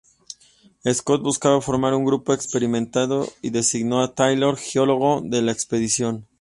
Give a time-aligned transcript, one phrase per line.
[0.99, 6.27] Scott buscaba formar un grupo experimentado, y designó a Taylor geólogo de la expedición.